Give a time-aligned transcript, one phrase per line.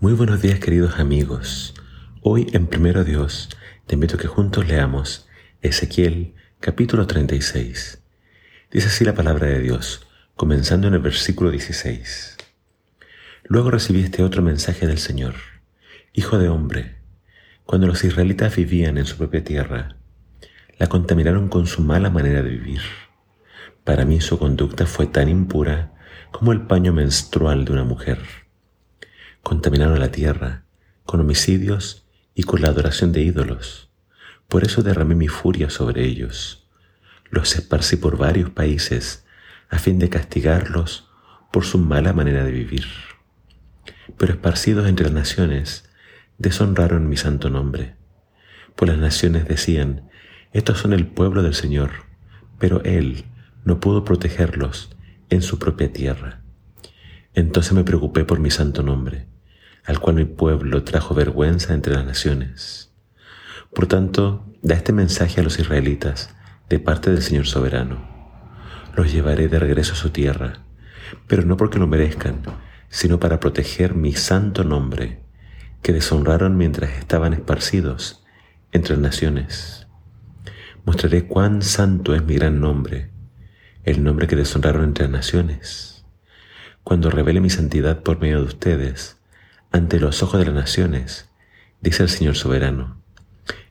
[0.00, 1.74] Muy buenos días queridos amigos.
[2.22, 3.48] Hoy en Primero Dios
[3.88, 5.26] te invito a que juntos leamos
[5.60, 8.00] Ezequiel capítulo 36.
[8.70, 10.06] Dice así la palabra de Dios,
[10.36, 12.36] comenzando en el versículo 16.
[13.42, 15.34] Luego recibí este otro mensaje del Señor.
[16.12, 16.98] Hijo de hombre,
[17.64, 19.96] cuando los israelitas vivían en su propia tierra,
[20.78, 22.82] la contaminaron con su mala manera de vivir.
[23.82, 25.92] Para mí su conducta fue tan impura
[26.30, 28.47] como el paño menstrual de una mujer
[29.48, 30.64] contaminaron la tierra
[31.06, 33.90] con homicidios y con la adoración de ídolos.
[34.46, 36.68] Por eso derramé mi furia sobre ellos.
[37.30, 39.24] Los esparcí por varios países
[39.70, 41.08] a fin de castigarlos
[41.50, 42.84] por su mala manera de vivir.
[44.18, 45.88] Pero esparcidos entre las naciones,
[46.36, 47.94] deshonraron mi santo nombre.
[48.76, 50.10] Pues las naciones decían,
[50.52, 52.04] estos son el pueblo del Señor,
[52.58, 53.24] pero Él
[53.64, 54.94] no pudo protegerlos
[55.30, 56.42] en su propia tierra.
[57.32, 59.26] Entonces me preocupé por mi santo nombre
[59.88, 62.92] al cual mi pueblo trajo vergüenza entre las naciones.
[63.74, 66.34] Por tanto, da este mensaje a los israelitas
[66.68, 68.06] de parte del Señor soberano.
[68.94, 70.58] Los llevaré de regreso a su tierra,
[71.26, 72.42] pero no porque lo merezcan,
[72.90, 75.22] sino para proteger mi santo nombre,
[75.80, 78.22] que deshonraron mientras estaban esparcidos
[78.72, 79.86] entre las naciones.
[80.84, 83.10] Mostraré cuán santo es mi gran nombre,
[83.84, 86.04] el nombre que deshonraron entre las naciones.
[86.84, 89.17] Cuando revele mi santidad por medio de ustedes,
[89.70, 91.28] ante los ojos de las naciones,
[91.80, 93.02] dice el Señor soberano.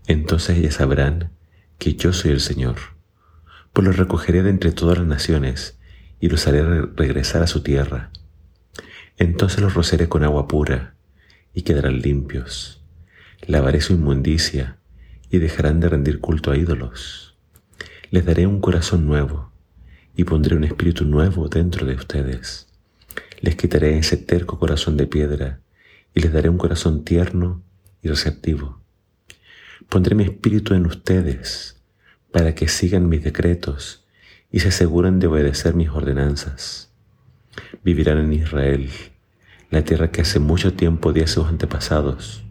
[0.05, 1.31] Entonces ellas sabrán
[1.79, 2.75] que yo soy el Señor.
[3.73, 5.77] Pues los recogeré de entre todas las naciones
[6.19, 6.63] y los haré
[6.95, 8.11] regresar a su tierra.
[9.17, 10.95] Entonces los roceré con agua pura
[11.53, 12.81] y quedarán limpios.
[13.45, 14.77] Lavaré su inmundicia
[15.29, 17.35] y dejarán de rendir culto a ídolos.
[18.11, 19.51] Les daré un corazón nuevo
[20.15, 22.67] y pondré un espíritu nuevo dentro de ustedes.
[23.41, 25.59] Les quitaré ese terco corazón de piedra
[26.17, 27.61] y les daré un corazón tierno
[28.01, 28.81] y receptivo.
[29.87, 31.79] Pondré mi espíritu en ustedes
[32.31, 34.03] para que sigan mis decretos
[34.51, 36.91] y se aseguren de obedecer mis ordenanzas.
[37.83, 38.89] Vivirán en Israel,
[39.69, 42.43] la tierra que hace mucho tiempo di a sus antepasados.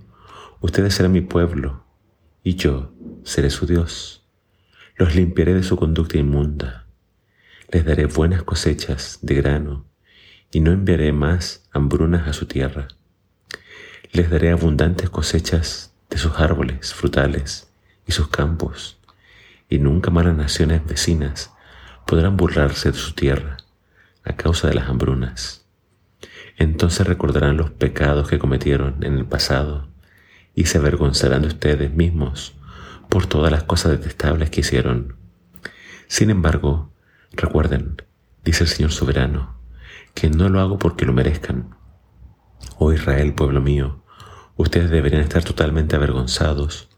[0.60, 1.84] Ustedes serán mi pueblo
[2.44, 2.94] y yo
[3.25, 4.25] seré su Dios.
[4.94, 6.87] Los limpiaré de su conducta inmunda.
[7.72, 9.87] Les daré buenas cosechas de grano
[10.53, 12.87] y no enviaré más hambrunas a su tierra.
[14.12, 17.71] Les daré abundantes cosechas de sus árboles frutales
[18.06, 18.99] y sus campos,
[19.69, 21.53] y nunca más las naciones vecinas
[22.06, 23.56] podrán burlarse de su tierra
[24.25, 25.65] a causa de las hambrunas.
[26.56, 29.89] Entonces recordarán los pecados que cometieron en el pasado
[30.55, 32.55] y se avergonzarán de ustedes mismos
[33.09, 35.17] por todas las cosas detestables que hicieron.
[36.09, 36.93] Sin embargo,
[37.33, 38.03] recuerden,
[38.44, 39.56] dice el Señor soberano,
[40.15, 41.75] que no lo hago porque lo merezcan.
[42.78, 44.03] Oh Israel, pueblo mío,
[44.56, 46.89] Ustedes deberían estar totalmente avergonzados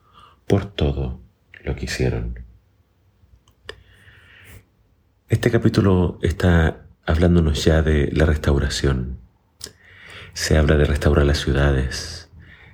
[0.46, 1.20] por todo
[1.64, 2.44] lo que hicieron.
[5.28, 9.18] Este capítulo está hablándonos ya de la restauración.
[10.34, 12.30] Se habla de restaurar las ciudades.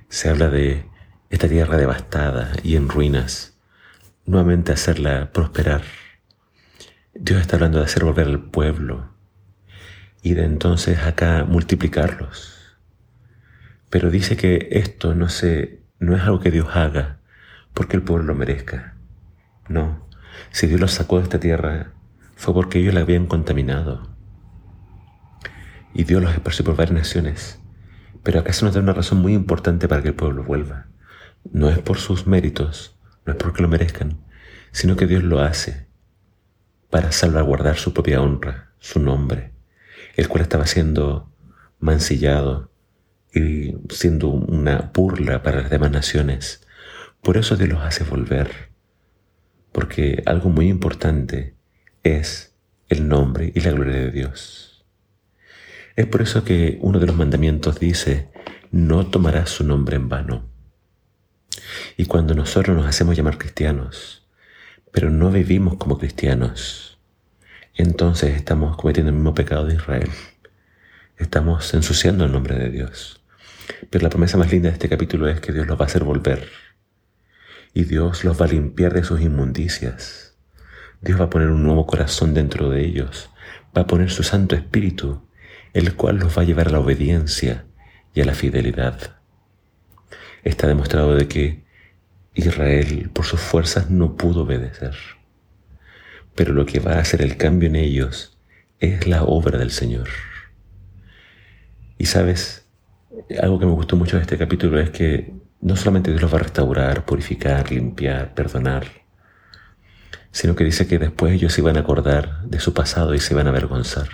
[0.07, 0.85] Se habla de
[1.31, 3.57] esta tierra devastada y en ruinas,
[4.25, 5.81] nuevamente hacerla prosperar.
[7.15, 9.09] Dios está hablando de hacer volver al pueblo
[10.21, 12.55] y de entonces acá multiplicarlos
[13.95, 17.21] pero dice que esto no, se, no es algo que Dios haga
[17.73, 18.97] porque el pueblo lo merezca.
[19.69, 20.09] No,
[20.51, 21.93] si Dios los sacó de esta tierra
[22.35, 24.09] fue porque ellos la habían contaminado.
[25.93, 27.61] Y Dios los esparció por varias naciones.
[28.21, 30.87] Pero acá se nos da una razón muy importante para que el pueblo vuelva.
[31.49, 34.17] No es por sus méritos, no es porque lo merezcan,
[34.73, 35.87] sino que Dios lo hace
[36.89, 39.53] para salvaguardar su propia honra, su nombre,
[40.17, 41.31] el cual estaba siendo
[41.79, 42.74] mancillado,
[43.35, 46.65] y siendo una burla para las demás naciones.
[47.21, 48.69] Por eso Dios los hace volver,
[49.73, 51.53] porque algo muy importante
[52.03, 52.55] es
[52.87, 54.85] el nombre y la gloria de Dios.
[55.97, 58.29] Es por eso que uno de los mandamientos dice,
[58.71, 60.49] no tomarás su nombre en vano.
[61.97, 64.27] Y cuando nosotros nos hacemos llamar cristianos,
[64.91, 66.99] pero no vivimos como cristianos,
[67.73, 70.09] entonces estamos cometiendo el mismo pecado de Israel.
[71.17, 73.24] Estamos ensuciando el nombre de Dios.
[73.89, 76.03] Pero la promesa más linda de este capítulo es que Dios los va a hacer
[76.03, 76.49] volver.
[77.73, 80.37] Y Dios los va a limpiar de sus inmundicias.
[81.01, 83.29] Dios va a poner un nuevo corazón dentro de ellos.
[83.75, 85.27] Va a poner su Santo Espíritu,
[85.73, 87.65] el cual los va a llevar a la obediencia
[88.13, 89.17] y a la fidelidad.
[90.43, 91.65] Está demostrado de que
[92.33, 94.95] Israel por sus fuerzas no pudo obedecer.
[96.35, 98.37] Pero lo que va a hacer el cambio en ellos
[98.79, 100.09] es la obra del Señor.
[101.97, 102.64] Y sabes,
[103.41, 106.37] algo que me gustó mucho de este capítulo es que no solamente Dios los va
[106.37, 108.85] a restaurar, purificar, limpiar, perdonar,
[110.31, 113.33] sino que dice que después ellos se iban a acordar de su pasado y se
[113.33, 114.07] iban a avergonzar.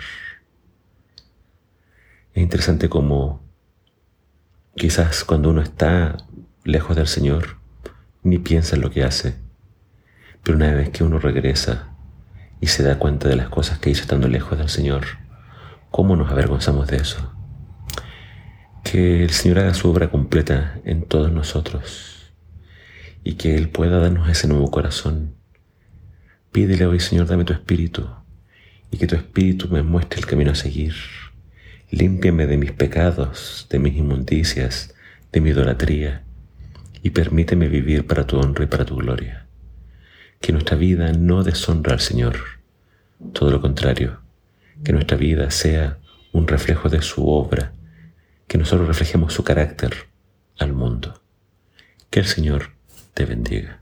[2.32, 3.42] Es interesante como
[4.76, 6.16] quizás cuando uno está
[6.64, 7.58] lejos del Señor,
[8.22, 9.34] ni piensa en lo que hace,
[10.42, 11.88] pero una vez que uno regresa
[12.60, 15.04] y se da cuenta de las cosas que hizo estando lejos del Señor,
[15.90, 17.31] ¿cómo nos avergonzamos de eso?
[18.84, 22.32] Que el Señor haga su obra completa en todos nosotros
[23.24, 25.34] y que Él pueda darnos ese nuevo corazón.
[26.50, 28.08] Pídele hoy, Señor, dame tu espíritu
[28.90, 30.94] y que tu espíritu me muestre el camino a seguir.
[31.90, 34.94] Límpiame de mis pecados, de mis inmundicias,
[35.30, 36.24] de mi idolatría
[37.02, 39.42] y permíteme vivir para tu honra y para tu gloria
[40.42, 42.34] que nuestra vida no deshonra al Señor,
[43.32, 44.18] todo lo contrario,
[44.84, 45.98] que nuestra vida sea
[46.32, 47.72] un reflejo de su obra,
[48.52, 50.10] que nosotros reflejemos su carácter
[50.58, 51.22] al mundo.
[52.10, 52.72] Que el Señor
[53.14, 53.81] te bendiga.